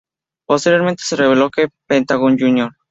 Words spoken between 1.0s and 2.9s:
se reveló que Pentagón Jr.